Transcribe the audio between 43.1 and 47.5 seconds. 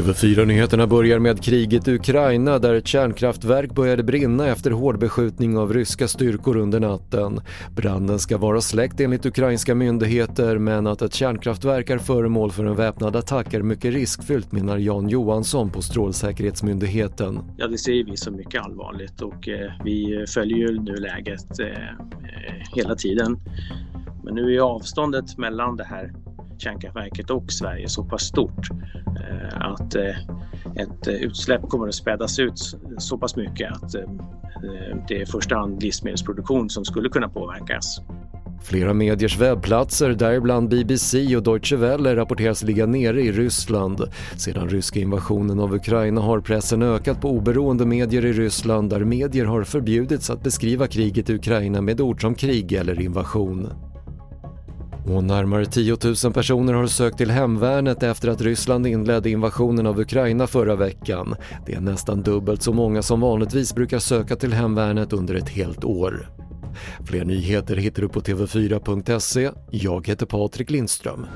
i Ryssland. Sedan ryska invasionen av Ukraina har pressen ökat på